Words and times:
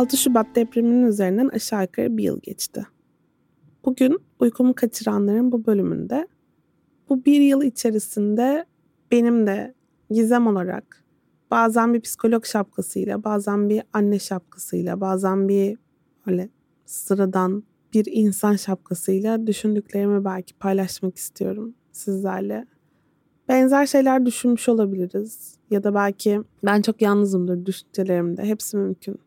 ...6 0.00 0.16
Şubat 0.16 0.46
depreminin 0.54 1.06
üzerinden 1.06 1.48
aşağı 1.48 1.82
yukarı 1.82 2.16
bir 2.16 2.22
yıl 2.22 2.40
geçti. 2.40 2.86
Bugün 3.84 4.18
uykumu 4.38 4.74
kaçıranların 4.74 5.52
bu 5.52 5.66
bölümünde... 5.66 6.28
...bu 7.08 7.24
bir 7.24 7.40
yıl 7.40 7.62
içerisinde 7.62 8.64
benim 9.10 9.46
de 9.46 9.74
gizem 10.10 10.46
olarak... 10.46 11.04
...bazen 11.50 11.94
bir 11.94 12.00
psikolog 12.00 12.46
şapkasıyla, 12.46 13.24
bazen 13.24 13.68
bir 13.68 13.82
anne 13.92 14.18
şapkasıyla... 14.18 15.00
...bazen 15.00 15.48
bir 15.48 15.78
öyle 16.26 16.48
sıradan 16.84 17.64
bir 17.94 18.06
insan 18.10 18.56
şapkasıyla... 18.56 19.46
...düşündüklerimi 19.46 20.24
belki 20.24 20.54
paylaşmak 20.54 21.16
istiyorum 21.16 21.74
sizlerle. 21.92 22.66
Benzer 23.48 23.86
şeyler 23.86 24.26
düşünmüş 24.26 24.68
olabiliriz. 24.68 25.54
Ya 25.70 25.82
da 25.84 25.94
belki 25.94 26.40
ben 26.64 26.82
çok 26.82 27.02
yalnızımdır 27.02 27.66
düşüncelerimde. 27.66 28.44
Hepsi 28.44 28.76
mümkün 28.76 29.18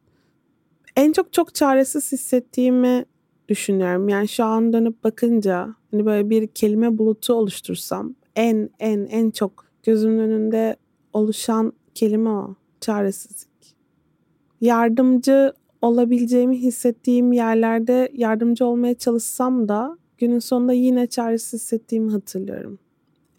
en 0.96 1.12
çok 1.12 1.34
çok 1.34 1.56
çaresiz 1.56 2.12
hissettiğimi 2.12 3.06
düşünüyorum. 3.50 4.10
Yani 4.10 4.28
şu 4.28 4.44
an 4.44 4.74
dönüp 4.74 5.04
bakınca 5.04 5.76
hani 5.92 6.06
böyle 6.06 6.30
bir 6.30 6.48
kelime 6.48 6.98
bulutu 6.98 7.34
oluştursam 7.34 8.16
en 8.36 8.70
en 8.80 9.06
en 9.06 9.32
çok 9.32 9.66
gözümün 9.84 10.20
önünde 10.20 10.76
oluşan 11.14 11.74
kelime 11.96 12.30
o. 12.30 12.56
Çaresizlik. 12.82 13.76
Yardımcı 14.62 15.54
olabileceğimi 15.82 16.58
hissettiğim 16.58 17.34
yerlerde 17.34 18.10
yardımcı 18.14 18.66
olmaya 18.66 18.94
çalışsam 18.94 19.70
da 19.70 19.98
günün 20.18 20.40
sonunda 20.40 20.74
yine 20.74 21.08
çaresiz 21.08 21.54
hissettiğimi 21.54 22.12
hatırlıyorum. 22.12 22.80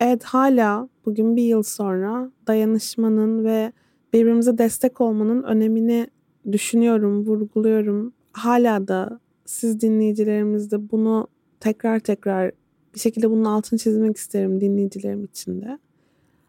Evet 0.00 0.24
hala 0.24 0.88
bugün 1.06 1.36
bir 1.36 1.42
yıl 1.42 1.62
sonra 1.62 2.30
dayanışmanın 2.46 3.44
ve 3.44 3.72
birbirimize 4.12 4.58
destek 4.58 5.00
olmanın 5.00 5.42
önemini 5.42 6.06
düşünüyorum, 6.52 7.26
vurguluyorum. 7.26 8.12
Hala 8.32 8.88
da 8.88 9.20
siz 9.44 9.80
dinleyicilerimizde 9.80 10.90
bunu 10.90 11.26
tekrar 11.60 11.98
tekrar 12.00 12.52
bir 12.94 13.00
şekilde 13.00 13.30
bunun 13.30 13.44
altını 13.44 13.78
çizmek 13.78 14.16
isterim 14.16 14.60
dinleyicilerim 14.60 15.24
için 15.24 15.62
de. 15.62 15.78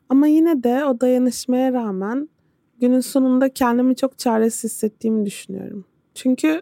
Ama 0.10 0.28
yine 0.28 0.64
de 0.64 0.86
o 0.86 1.02
dayanışmaya 1.02 1.74
rağmen 1.74 2.30
günün 2.80 3.00
sonunda 3.00 3.50
kendimi 3.50 3.96
çok 3.96 4.20
çaresiz 4.20 4.64
hissettiğimi 4.72 5.26
düşünüyorum. 5.26 5.86
Çünkü 6.16 6.62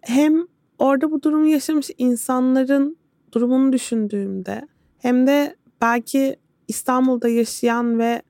hem 0.00 0.46
orada 0.78 1.10
bu 1.10 1.22
durumu 1.22 1.46
yaşamış 1.46 1.90
insanların 1.98 2.96
durumunu 3.32 3.72
düşündüğümde 3.72 4.68
hem 4.98 5.26
de 5.26 5.56
belki 5.80 6.36
İstanbul'da 6.68 7.28
yaşayan 7.28 7.98
ve 7.98 8.22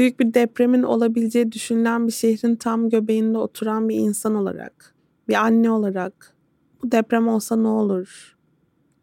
büyük 0.00 0.20
bir 0.20 0.34
depremin 0.34 0.82
olabileceği 0.82 1.52
düşünülen 1.52 2.06
bir 2.06 2.12
şehrin 2.12 2.56
tam 2.56 2.88
göbeğinde 2.88 3.38
oturan 3.38 3.88
bir 3.88 3.96
insan 3.96 4.34
olarak, 4.34 4.94
bir 5.28 5.34
anne 5.34 5.70
olarak 5.70 6.34
bu 6.82 6.92
deprem 6.92 7.28
olsa 7.28 7.56
ne 7.56 7.68
olur? 7.68 8.36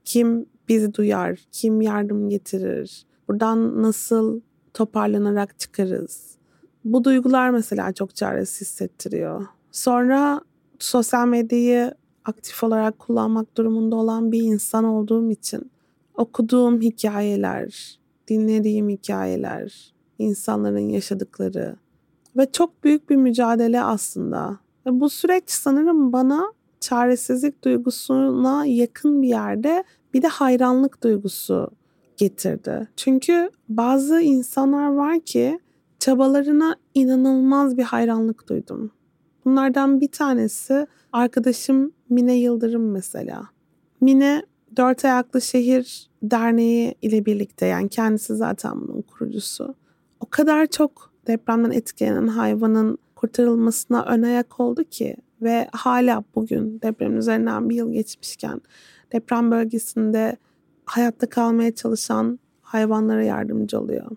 Kim 0.05 0.45
bizi 0.69 0.93
duyar? 0.93 1.39
Kim 1.51 1.81
yardım 1.81 2.29
getirir? 2.29 3.05
Buradan 3.27 3.81
nasıl 3.81 4.41
toparlanarak 4.73 5.59
çıkarız? 5.59 6.37
Bu 6.85 7.03
duygular 7.03 7.49
mesela 7.49 7.93
çok 7.93 8.15
çaresiz 8.15 8.61
hissettiriyor. 8.61 9.45
Sonra 9.71 10.41
sosyal 10.79 11.27
medyayı 11.27 11.93
aktif 12.25 12.63
olarak 12.63 12.99
kullanmak 12.99 13.57
durumunda 13.57 13.95
olan 13.95 14.31
bir 14.31 14.41
insan 14.41 14.83
olduğum 14.83 15.31
için 15.31 15.71
okuduğum 16.15 16.81
hikayeler, 16.81 17.99
dinlediğim 18.27 18.89
hikayeler, 18.89 19.96
insanların 20.19 20.89
yaşadıkları 20.89 21.75
ve 22.37 22.51
çok 22.51 22.83
büyük 22.83 23.09
bir 23.09 23.15
mücadele 23.15 23.83
aslında. 23.83 24.57
Ve 24.85 24.99
bu 24.99 25.09
süreç 25.09 25.49
sanırım 25.49 26.13
bana 26.13 26.53
çaresizlik 26.79 27.63
duygusuna 27.63 28.65
yakın 28.65 29.21
bir 29.21 29.27
yerde 29.27 29.83
bir 30.13 30.21
de 30.21 30.27
hayranlık 30.27 31.03
duygusu 31.03 31.69
getirdi. 32.17 32.87
Çünkü 32.95 33.49
bazı 33.69 34.21
insanlar 34.21 34.87
var 34.87 35.19
ki 35.19 35.59
çabalarına 35.99 36.75
inanılmaz 36.93 37.77
bir 37.77 37.83
hayranlık 37.83 38.49
duydum. 38.49 38.91
Bunlardan 39.45 40.01
bir 40.01 40.11
tanesi 40.11 40.87
arkadaşım 41.11 41.91
Mine 42.09 42.33
Yıldırım 42.33 42.91
mesela. 42.91 43.43
Mine 44.01 44.43
Dört 44.77 45.05
Ayaklı 45.05 45.41
Şehir 45.41 46.09
Derneği 46.23 46.95
ile 47.01 47.25
birlikte 47.25 47.65
yani 47.65 47.89
kendisi 47.89 48.35
zaten 48.35 48.81
bunun 48.81 49.01
kurucusu 49.01 49.75
o 50.19 50.25
kadar 50.29 50.67
çok 50.67 51.13
depremden 51.27 51.71
etkilenen 51.71 52.27
hayvanın 52.27 52.97
kurtarılmasına 53.15 54.05
ön 54.05 54.21
ayak 54.21 54.59
oldu 54.59 54.83
ki 54.83 55.15
ve 55.41 55.67
hala 55.71 56.23
bugün 56.35 56.81
depremin 56.81 57.17
üzerinden 57.17 57.69
bir 57.69 57.75
yıl 57.75 57.91
geçmişken 57.91 58.61
deprem 59.11 59.51
bölgesinde 59.51 60.37
hayatta 60.85 61.29
kalmaya 61.29 61.75
çalışan 61.75 62.39
hayvanlara 62.61 63.23
yardımcı 63.23 63.79
oluyor. 63.79 64.11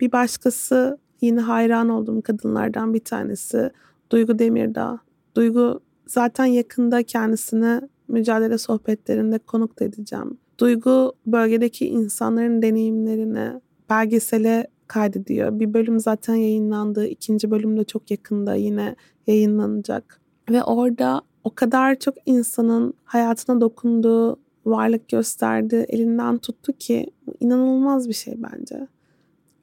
Bir 0.00 0.12
başkası 0.12 0.98
yine 1.20 1.40
hayran 1.40 1.88
olduğum 1.88 2.22
kadınlardan 2.22 2.94
bir 2.94 3.04
tanesi 3.04 3.70
Duygu 4.12 4.38
Demirdağ. 4.38 4.98
Duygu 5.36 5.80
zaten 6.06 6.44
yakında 6.44 7.02
kendisini 7.02 7.80
mücadele 8.08 8.58
sohbetlerinde 8.58 9.38
konuk 9.38 9.82
edeceğim. 9.82 10.38
Duygu 10.58 11.12
bölgedeki 11.26 11.86
insanların 11.86 12.62
deneyimlerini 12.62 13.60
belgesele 13.90 14.66
kaydediyor. 14.92 15.60
Bir 15.60 15.74
bölüm 15.74 16.00
zaten 16.00 16.34
yayınlandı. 16.34 17.06
İkinci 17.06 17.50
bölüm 17.50 17.76
de 17.76 17.84
çok 17.84 18.10
yakında 18.10 18.54
yine 18.54 18.96
yayınlanacak. 19.26 20.20
Ve 20.50 20.62
orada 20.62 21.22
o 21.44 21.54
kadar 21.54 21.94
çok 21.98 22.14
insanın 22.26 22.94
hayatına 23.04 23.60
dokunduğu, 23.60 24.36
varlık 24.66 25.08
gösterdi, 25.08 25.86
elinden 25.88 26.38
tuttu 26.38 26.72
ki 26.72 27.06
inanılmaz 27.40 28.08
bir 28.08 28.14
şey 28.14 28.34
bence. 28.36 28.88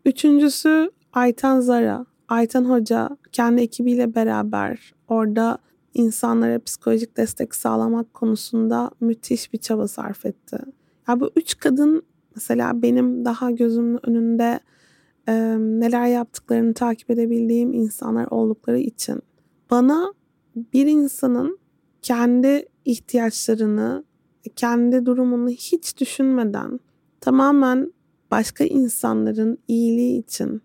Üçüncüsü 0.05 0.91
Ayten 1.13 1.59
Zara. 1.59 2.05
Ayten 2.29 2.65
Hoca 2.65 3.17
kendi 3.31 3.61
ekibiyle 3.61 4.15
beraber 4.15 4.93
orada 5.07 5.57
insanlara 5.93 6.59
psikolojik 6.59 7.17
destek 7.17 7.55
sağlamak 7.55 8.13
konusunda 8.13 8.91
müthiş 8.99 9.53
bir 9.53 9.57
çaba 9.57 9.87
sarf 9.87 10.25
etti. 10.25 10.57
Ya 11.07 11.19
bu 11.19 11.29
üç 11.35 11.57
kadın 11.57 12.03
mesela 12.35 12.81
benim 12.81 13.25
daha 13.25 13.51
gözümün 13.51 13.99
önünde 14.03 14.59
e, 15.29 15.33
neler 15.59 16.07
yaptıklarını 16.07 16.73
takip 16.73 17.09
edebildiğim 17.09 17.73
insanlar 17.73 18.27
oldukları 18.31 18.79
için 18.79 19.21
bana 19.71 20.13
bir 20.55 20.87
insanın 20.87 21.59
kendi 22.01 22.65
ihtiyaçlarını, 22.85 24.03
kendi 24.55 25.05
durumunu 25.05 25.49
hiç 25.49 25.97
düşünmeden 25.99 26.79
tamamen 27.21 27.93
başka 28.31 28.63
insanların 28.63 29.57
iyiliği 29.67 30.19
için 30.19 30.61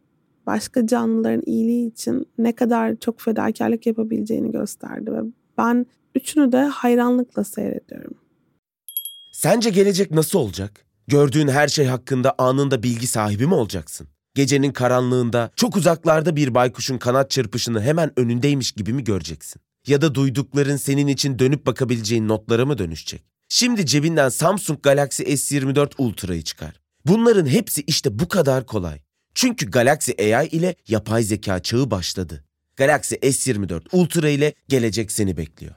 başka 0.47 0.87
canlıların 0.87 1.43
iyiliği 1.47 1.91
için 1.91 2.27
ne 2.39 2.55
kadar 2.55 2.97
çok 2.97 3.21
fedakarlık 3.21 3.87
yapabileceğini 3.87 4.53
gösterdi 4.53 5.13
ve 5.13 5.21
ben 5.59 5.87
üçünü 6.15 6.53
de 6.53 6.61
hayranlıkla 6.61 7.45
seyrediyorum. 7.45 8.15
Sence 9.33 9.71
gelecek 9.71 10.11
nasıl 10.11 10.39
olacak? 10.39 10.87
Gördüğün 11.07 11.49
her 11.49 11.69
şey 11.69 11.87
hakkında 11.87 12.35
anında 12.39 12.83
bilgi 12.83 13.07
sahibi 13.07 13.47
mi 13.47 13.55
olacaksın? 13.55 14.07
Gecenin 14.35 14.73
karanlığında 14.73 15.51
çok 15.57 15.77
uzaklarda 15.77 16.37
bir 16.37 16.55
baykuşun 16.55 16.99
kanat 16.99 17.31
çırpışını 17.31 17.83
hemen 17.83 18.13
önündeymiş 18.17 18.73
gibi 18.73 18.93
mi 18.93 19.05
göreceksin? 19.05 19.63
Ya 19.87 20.01
da 20.01 20.15
duydukların 20.15 20.77
senin 20.77 21.07
için 21.07 21.39
dönüp 21.39 21.67
bakabileceğin 21.67 22.29
notlara 22.29 22.67
mı 22.67 22.79
dönüşecek? 22.79 23.23
Şimdi 23.49 23.87
cebinden 23.87 24.29
Samsung 24.29 24.83
Galaxy 24.83 25.23
S24 25.23 25.91
Ultra'yı 25.99 26.43
çıkar. 26.43 26.81
Bunların 27.07 27.47
hepsi 27.47 27.83
işte 27.87 28.19
bu 28.19 28.29
kadar 28.29 28.67
kolay. 28.67 29.01
Çünkü 29.35 29.71
Galaxy 29.71 30.13
AI 30.35 30.47
ile 30.47 30.75
yapay 30.89 31.23
zeka 31.23 31.63
çağı 31.63 31.91
başladı. 31.91 32.45
Galaxy 32.77 33.15
S24 33.15 33.83
Ultra 33.93 34.29
ile 34.29 34.55
gelecek 34.69 35.13
seni 35.13 35.37
bekliyor. 35.37 35.75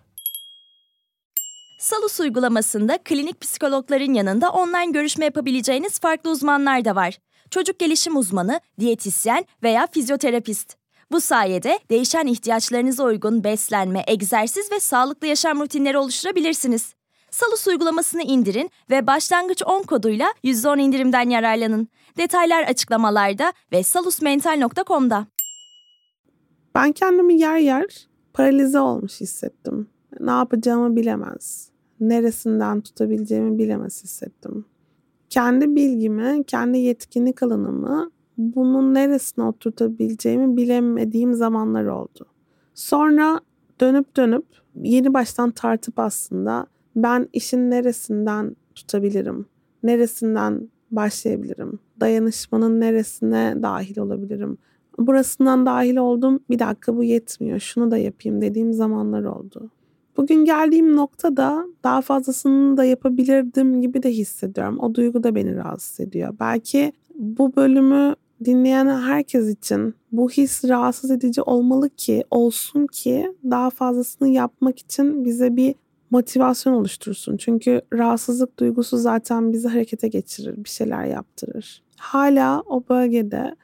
Salus 1.80 2.19
uygulamasında 2.19 2.98
klinik 3.03 3.42
psikologların 3.42 4.13
yanında 4.13 4.50
online 4.50 4.92
görüşme 4.92 5.25
yapabileceğiniz 5.25 6.00
farklı 6.00 6.31
uzmanlar 6.31 6.86
da 6.86 6.95
var. 6.95 7.18
Çocuk 7.52 7.80
gelişim 7.80 8.18
uzmanı, 8.18 8.60
diyetisyen 8.80 9.46
veya 9.64 9.88
fizyoterapist. 9.92 10.76
Bu 11.12 11.22
sayede 11.22 11.80
değişen 11.90 12.28
ihtiyaçlarınıza 12.28 13.04
uygun 13.04 13.44
beslenme, 13.44 14.04
egzersiz 14.08 14.72
ve 14.72 14.80
sağlıklı 14.80 15.28
yaşam 15.28 15.60
rutinleri 15.60 15.98
oluşturabilirsiniz. 15.98 16.94
Salus 17.32 17.68
uygulamasını 17.68 18.24
indirin 18.24 18.70
ve 18.90 19.08
başlangıç 19.08 19.64
10 19.66 19.84
koduyla 19.84 20.34
%10 20.44 20.80
indirimden 20.82 21.30
yararlanın. 21.30 21.88
Detaylar 22.18 22.64
açıklamalarda 22.64 23.54
ve 23.72 23.84
salusmental.com'da. 23.84 25.28
Ben 26.76 26.92
kendimi 26.92 27.40
yer 27.40 27.58
yer 27.58 28.08
paralize 28.34 28.80
olmuş 28.80 29.22
hissettim. 29.22 29.90
Ne 30.20 30.32
yapacağımı 30.32 30.96
bilemez. 30.96 31.70
Neresinden 32.00 32.82
tutabileceğimi 32.82 33.58
bilemez 33.58 34.04
hissettim. 34.04 34.66
Kendi 35.29 35.75
bilgimi, 35.75 36.44
kendi 36.44 36.77
yetkinlik 36.77 37.44
alanımı 37.44 38.12
bunun 38.38 38.94
neresine 38.94 39.45
oturtabileceğimi 39.45 40.57
bilemediğim 40.57 41.33
zamanlar 41.33 41.85
oldu. 41.85 42.25
Sonra 42.74 43.39
dönüp 43.81 44.18
dönüp 44.18 44.45
yeni 44.75 45.13
baştan 45.13 45.51
tartıp 45.51 46.00
aslında 46.00 46.68
ben 46.95 47.29
işin 47.33 47.71
neresinden 47.71 48.56
tutabilirim? 48.75 49.45
Neresinden 49.83 50.69
başlayabilirim? 50.91 51.79
Dayanışmanın 52.00 52.79
neresine 52.79 53.56
dahil 53.62 54.00
olabilirim? 54.00 54.57
Burasından 55.00 55.65
dahil 55.65 55.97
oldum. 55.97 56.39
Bir 56.50 56.59
dakika 56.59 56.97
bu 56.97 57.03
yetmiyor. 57.03 57.59
Şunu 57.59 57.91
da 57.91 57.97
yapayım 57.97 58.41
dediğim 58.41 58.74
zamanlar 58.74 59.24
oldu. 59.24 59.69
Bugün 60.18 60.46
geldiğim 60.46 60.96
noktada 60.96 61.66
daha 61.84 62.02
fazlasını 62.02 62.78
da 62.78 62.86
yapabilirdim 62.86 63.81
gibi 63.81 64.04
de 64.04 64.12
hissediyorum. 64.12 64.80
O 64.80 64.96
duygu 64.96 65.24
da 65.24 65.36
beni 65.36 65.56
rahatsız 65.56 66.00
ediyor. 66.00 66.36
Belki 66.40 66.94
bu 67.16 67.56
bölümü 67.56 68.16
dinleyen 68.46 68.88
herkes 68.88 69.50
için 69.50 69.96
bu 70.12 70.30
his 70.30 70.66
rahatsız 70.66 71.12
edici 71.12 71.42
olmalı 71.42 71.90
ki, 71.90 72.24
olsun 72.31 72.88
ki 72.88 73.34
daha 73.44 73.69
fazlasını 73.69 74.28
yapmak 74.28 74.80
için 74.80 75.25
bize 75.25 75.56
bir 75.56 75.75
motivasyon 76.12 76.74
oluştursun. 76.74 77.38
Çünkü 77.38 77.81
rahatsızlık 77.94 78.60
duygusu 78.60 78.98
zaten 78.98 79.54
bizi 79.54 79.68
harekete 79.68 80.08
geçirir, 80.08 80.63
bir 80.63 80.70
şeyler 80.70 81.06
yaptırır. 81.06 81.84
Hala 81.98 82.62
o 82.62 82.84
bölgede 82.90 83.56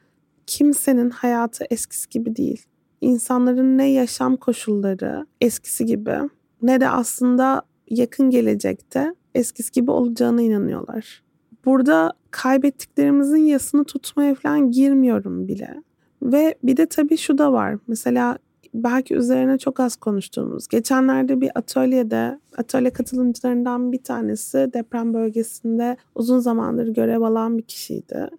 kimsenin 0.47 1.09
hayatı 1.09 1.65
eskisi 1.69 2.09
gibi 2.09 2.35
değil. 2.35 2.65
İnsanların 3.01 3.77
ne 3.77 3.91
yaşam 3.91 4.37
koşulları 4.37 5.25
eskisi 5.41 5.85
gibi 5.85 6.19
ne 6.63 6.81
de 6.81 6.89
aslında 6.89 7.61
yakın 7.89 8.29
gelecekte 8.29 9.15
eskisi 9.35 9.71
gibi 9.71 9.91
olacağına 9.91 10.41
inanıyorlar. 10.41 11.23
Burada 11.65 12.13
kaybettiklerimizin 12.31 13.43
yasını 13.43 13.83
tutmaya 13.83 14.35
falan 14.35 14.71
girmiyorum 14.71 15.47
bile. 15.47 15.83
Ve 16.21 16.55
bir 16.63 16.77
de 16.77 16.85
tabii 16.85 17.17
şu 17.17 17.37
da 17.37 17.53
var. 17.53 17.77
Mesela 17.87 18.37
belki 18.73 19.15
üzerine 19.15 19.57
çok 19.57 19.79
az 19.79 19.95
konuştuğumuz. 19.95 20.67
Geçenlerde 20.67 21.41
bir 21.41 21.51
atölyede, 21.55 22.39
atölye 22.57 22.89
katılımcılarından 22.89 23.91
bir 23.91 24.03
tanesi 24.03 24.69
deprem 24.73 25.13
bölgesinde 25.13 25.97
uzun 26.15 26.39
zamandır 26.39 26.87
görev 26.87 27.21
alan 27.21 27.57
bir 27.57 27.63
kişiydi. 27.63 28.29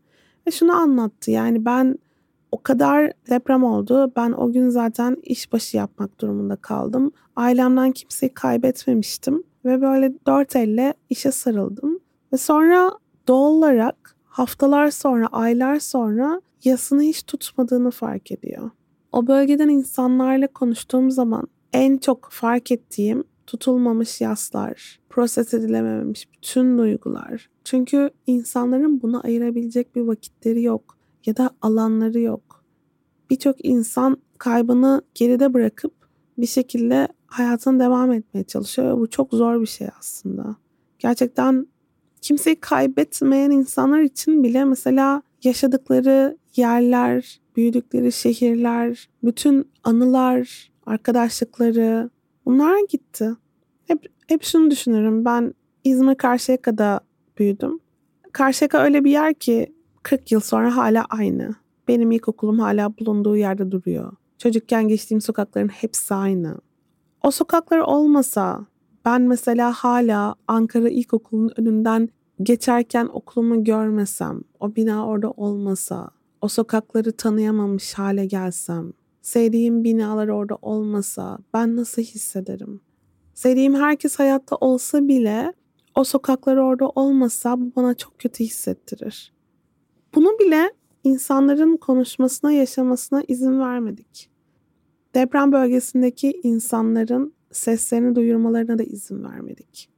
Ve 0.47 0.51
şunu 0.51 0.73
anlattı. 0.73 1.31
Yani 1.31 1.65
ben 1.65 1.99
o 2.55 2.63
kadar 2.63 3.13
deprem 3.31 3.65
oldu. 3.65 4.13
Ben 4.17 4.33
o 4.33 4.53
gün 4.53 4.69
zaten 4.69 5.17
işbaşı 5.23 5.77
yapmak 5.77 6.21
durumunda 6.21 6.57
kaldım. 6.57 7.13
Ailemden 7.37 7.93
kimseyi 7.93 8.35
kaybetmemiştim. 8.35 9.43
Ve 9.65 9.81
böyle 9.81 10.13
dört 10.27 10.57
elle 10.57 10.95
işe 11.11 11.33
sarıldım. 11.33 11.99
Ve 12.33 12.37
sonra 12.37 12.91
doğal 13.29 13.53
olarak 13.53 14.17
haftalar 14.25 14.91
sonra, 14.91 15.27
aylar 15.27 15.79
sonra 15.79 16.41
yasını 16.65 17.03
hiç 17.03 17.23
tutmadığını 17.23 17.91
fark 17.91 18.33
ediyor. 18.33 18.71
O 19.13 19.27
bölgeden 19.27 19.69
insanlarla 19.69 20.47
konuştuğum 20.47 21.11
zaman 21.11 21.47
en 21.73 21.99
çok 21.99 22.29
fark 22.31 22.73
ettiğim 22.73 23.25
tutulmamış 23.47 24.21
yaslar, 24.21 25.01
proses 25.11 25.55
edilememiş 25.55 26.29
bütün 26.33 26.79
duygular. 26.79 27.51
Çünkü 27.65 28.11
insanların 28.27 29.03
buna 29.03 29.21
ayırabilecek 29.21 29.97
bir 29.97 30.01
vakitleri 30.01 30.63
yok 30.63 30.95
ya 31.27 31.37
da 31.37 31.51
alanları 31.63 32.21
yok. 32.21 32.65
Birçok 33.31 33.65
insan 33.65 34.17
kaybını 34.39 35.03
geride 35.15 35.55
bırakıp 35.55 35.93
bir 36.39 36.47
şekilde 36.47 37.09
hayatına 37.27 37.85
devam 37.85 38.13
etmeye 38.13 38.45
çalışıyor 38.45 38.97
ve 38.97 39.01
bu 39.01 39.11
çok 39.11 39.33
zor 39.33 39.61
bir 39.61 39.67
şey 39.67 39.89
aslında. 39.99 40.57
Gerçekten 40.99 41.67
kimseyi 42.21 42.57
kaybetmeyen 42.57 43.51
insanlar 43.51 44.01
için 44.01 44.43
bile 44.43 44.65
mesela 44.65 45.23
yaşadıkları 45.45 46.39
yerler, 46.57 47.41
büyüdükleri 47.57 48.13
şehirler, 48.13 49.09
bütün 49.23 49.69
anılar, 49.85 50.73
arkadaşlıkları 50.87 52.11
bunlar 52.47 52.79
gitti. 52.89 53.31
Hep, 53.87 54.07
hep 54.29 54.43
şunu 54.43 54.71
düşünürüm. 54.71 55.25
Ben 55.25 55.55
İzmir 55.85 56.15
Karşıyaka'da 56.15 57.01
büyüdüm. 57.39 57.81
Karşıyaka 58.33 58.79
öyle 58.79 59.05
bir 59.05 59.11
yer 59.11 59.35
ki 59.35 59.74
40 60.05 60.33
yıl 60.33 60.41
sonra 60.41 60.77
hala 60.77 61.05
aynı. 61.05 61.55
Benim 61.89 62.11
ilkokulum 62.11 62.59
hala 62.59 62.99
bulunduğu 62.99 63.37
yerde 63.37 63.71
duruyor. 63.71 64.13
Çocukken 64.39 64.89
geçtiğim 64.89 65.21
sokakların 65.21 65.69
hepsi 65.69 66.15
aynı. 66.15 66.59
O 67.23 67.31
sokaklar 67.31 67.79
olmasa 67.79 68.67
ben 69.05 69.23
mesela 69.23 69.73
hala 69.73 70.35
Ankara 70.49 70.89
İlkokulu'nun 70.89 71.53
önünden 71.57 72.09
geçerken 72.43 73.09
okulumu 73.13 73.65
görmesem, 73.65 74.41
o 74.61 74.77
bina 74.77 75.07
orada 75.07 75.31
olmasa, 75.31 76.11
o 76.41 76.49
sokakları 76.49 77.13
tanıyamamış 77.13 77.95
hale 77.95 78.27
gelsem, 78.27 78.93
sevdiğim 79.23 79.85
binalar 79.85 80.29
orada 80.29 80.59
olmasa 80.63 81.39
ben 81.55 81.77
nasıl 81.77 82.03
hissederim? 82.03 82.81
Sevdiğim 83.35 83.75
herkes 83.75 84.19
hayatta 84.19 84.57
olsa 84.57 85.09
bile 85.09 85.53
o 85.95 86.05
sokaklar 86.05 86.57
orada 86.57 86.89
olmasa 86.89 87.61
bu 87.61 87.73
bana 87.77 87.95
çok 87.95 88.19
kötü 88.19 88.45
hissettirir. 88.45 89.34
Bunu 90.15 90.39
bile 90.39 90.71
insanların 91.05 91.77
konuşmasına, 91.77 92.53
yaşamasına 92.53 93.23
izin 93.29 93.61
vermedik. 93.61 94.31
Deprem 95.15 95.53
bölgesindeki 95.53 96.41
insanların 96.43 97.35
seslerini 97.53 98.15
duyurmalarına 98.15 98.79
da 98.79 98.83
izin 98.83 99.25
vermedik. 99.25 99.89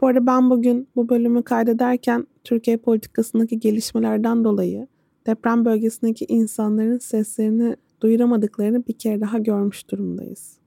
Bu 0.00 0.06
arada 0.06 0.26
ben 0.26 0.50
bugün 0.50 0.88
bu 0.96 1.08
bölümü 1.08 1.42
kaydederken 1.42 2.26
Türkiye 2.44 2.76
politikasındaki 2.76 3.60
gelişmelerden 3.60 4.44
dolayı 4.44 4.86
deprem 5.26 5.64
bölgesindeki 5.64 6.24
insanların 6.28 6.98
seslerini 6.98 7.76
duyuramadıklarını 8.00 8.86
bir 8.86 8.92
kere 8.92 9.20
daha 9.20 9.38
görmüş 9.38 9.90
durumdayız. 9.90 10.58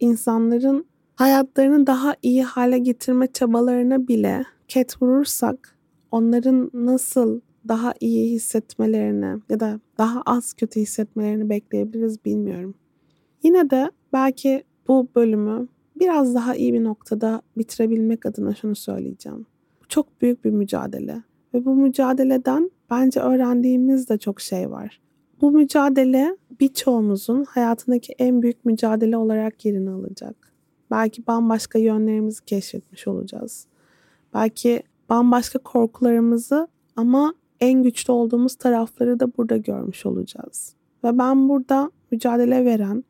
İnsanların 0.00 0.86
hayatlarını 1.14 1.86
daha 1.86 2.14
iyi 2.22 2.44
hale 2.44 2.78
getirme 2.78 3.26
çabalarına 3.32 4.08
bile 4.08 4.44
ket 4.68 5.02
vurursak 5.02 5.78
onların 6.10 6.70
nasıl 6.74 7.40
daha 7.68 7.94
iyi 8.00 8.30
hissetmelerini 8.30 9.40
ya 9.48 9.60
da 9.60 9.80
daha 9.98 10.22
az 10.26 10.52
kötü 10.52 10.80
hissetmelerini 10.80 11.50
bekleyebiliriz 11.50 12.24
bilmiyorum. 12.24 12.74
Yine 13.42 13.70
de 13.70 13.90
belki 14.12 14.64
bu 14.88 15.08
bölümü 15.16 15.68
biraz 15.96 16.34
daha 16.34 16.54
iyi 16.54 16.74
bir 16.74 16.84
noktada 16.84 17.42
bitirebilmek 17.56 18.26
adına 18.26 18.54
şunu 18.54 18.76
söyleyeceğim. 18.76 19.46
Bu 19.82 19.88
çok 19.88 20.22
büyük 20.22 20.44
bir 20.44 20.50
mücadele 20.50 21.22
ve 21.54 21.64
bu 21.64 21.74
mücadeleden 21.74 22.70
bence 22.90 23.20
öğrendiğimiz 23.20 24.08
de 24.08 24.18
çok 24.18 24.40
şey 24.40 24.70
var. 24.70 25.00
Bu 25.40 25.50
mücadele 25.50 26.36
birçoğumuzun 26.60 27.44
hayatındaki 27.44 28.14
en 28.18 28.42
büyük 28.42 28.64
mücadele 28.64 29.16
olarak 29.16 29.64
yerini 29.64 29.90
alacak. 29.90 30.52
Belki 30.90 31.26
bambaşka 31.26 31.78
yönlerimizi 31.78 32.44
keşfetmiş 32.44 33.08
olacağız. 33.08 33.66
Belki 34.34 34.82
bambaşka 35.08 35.58
korkularımızı 35.58 36.68
ama 36.96 37.34
en 37.64 37.82
güçlü 37.82 38.12
olduğumuz 38.12 38.54
tarafları 38.54 39.20
da 39.20 39.36
burada 39.36 39.56
görmüş 39.56 40.06
olacağız. 40.06 40.74
Ve 41.04 41.18
ben 41.18 41.48
burada 41.48 41.90
mücadele 42.10 42.64
veren, 42.64 43.04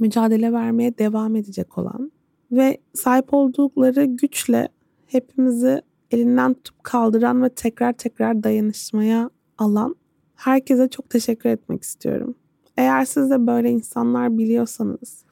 mücadele 0.00 0.52
vermeye 0.52 0.98
devam 0.98 1.36
edecek 1.36 1.78
olan 1.78 2.12
ve 2.52 2.78
sahip 2.94 3.34
oldukları 3.34 4.04
güçle 4.04 4.68
hepimizi 5.06 5.82
elinden 6.10 6.54
tutup 6.54 6.84
kaldıran 6.84 7.42
ve 7.42 7.48
tekrar 7.48 7.92
tekrar 7.92 8.42
dayanışmaya 8.42 9.30
alan 9.58 9.96
herkese 10.34 10.88
çok 10.88 11.10
teşekkür 11.10 11.50
etmek 11.50 11.82
istiyorum. 11.82 12.34
Eğer 12.76 13.04
siz 13.04 13.30
de 13.30 13.46
böyle 13.46 13.70
insanlar 13.70 14.38
biliyorsanız 14.38 15.24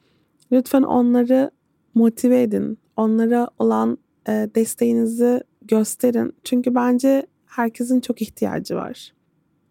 lütfen 0.52 0.82
onları 0.82 1.50
motive 1.94 2.42
edin. 2.42 2.78
Onlara 2.96 3.48
olan 3.58 3.98
e, 4.28 4.50
desteğinizi 4.54 5.40
gösterin. 5.62 6.32
Çünkü 6.44 6.74
bence 6.74 7.26
herkesin 7.58 8.00
çok 8.00 8.22
ihtiyacı 8.22 8.76
var. 8.76 9.12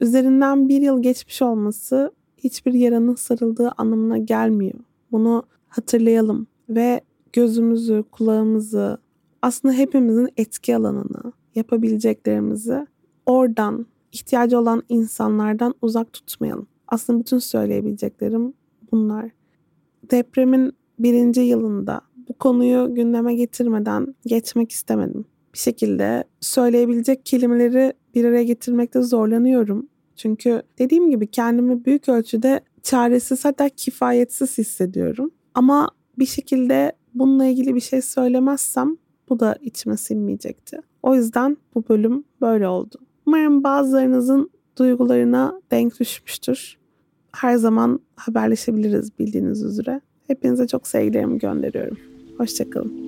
Üzerinden 0.02 0.70
bir 0.70 0.82
yıl 0.82 1.02
geçmiş 1.02 1.42
olması 1.42 2.12
hiçbir 2.38 2.74
yaranın 2.74 3.16
sarıldığı 3.16 3.72
anlamına 3.78 4.18
gelmiyor. 4.18 4.80
Bunu 5.12 5.44
hatırlayalım 5.68 6.48
ve 6.70 7.02
gözümüzü, 7.34 8.04
kulağımızı, 8.12 8.98
aslında 9.42 9.74
hepimizin 9.74 10.30
etki 10.38 10.76
alanını, 10.76 11.34
yapabileceklerimizi 11.56 12.88
oradan, 13.26 13.86
ihtiyacı 14.12 14.60
olan 14.60 14.84
insanlardan 14.90 15.74
uzak 15.82 16.14
tutmayalım. 16.14 16.68
Aslında 16.88 17.20
bütün 17.20 17.40
söyleyebileceklerim 17.40 18.54
bunlar. 18.92 19.32
Depremin 20.12 20.72
birinci 21.00 21.42
yılında 21.42 22.02
bu 22.30 22.34
konuyu 22.34 22.96
gündeme 22.96 23.36
getirmeden 23.36 24.16
geçmek 24.26 24.72
istemedim. 24.72 25.26
Bir 25.58 25.62
şekilde 25.62 26.24
söyleyebilecek 26.42 27.26
kelimeleri 27.26 27.94
bir 28.16 28.26
araya 28.26 28.44
getirmekte 28.44 29.02
zorlanıyorum. 29.02 29.88
Çünkü 30.16 30.62
dediğim 30.80 31.10
gibi 31.10 31.28
kendimi 31.28 31.86
büyük 31.86 32.10
ölçüde 32.10 32.62
çaresiz 32.84 33.46
hatta 33.46 33.70
kifayetsiz 33.70 34.58
hissediyorum. 34.58 35.32
Ama 35.54 35.90
bir 36.20 36.26
şekilde 36.26 36.92
bununla 37.14 37.46
ilgili 37.46 37.76
bir 37.76 37.80
şey 37.80 38.02
söylemezsem 38.02 38.98
bu 39.30 39.40
da 39.40 39.56
içime 39.62 39.98
sinmeyecekti. 39.98 40.78
O 41.04 41.16
yüzden 41.16 41.58
bu 41.76 41.84
bölüm 41.90 42.24
böyle 42.42 42.68
oldu. 42.68 42.98
Umarım 43.26 43.64
bazılarınızın 43.64 44.50
duygularına 44.78 45.62
denk 45.72 46.00
düşmüştür. 46.00 46.78
Her 47.32 47.56
zaman 47.56 48.00
haberleşebiliriz 48.16 49.20
bildiğiniz 49.20 49.64
üzere. 49.64 50.02
Hepinize 50.28 50.68
çok 50.68 50.88
sevgilerimi 50.88 51.40
gönderiyorum. 51.40 51.98
Hoşçakalın. 52.38 53.08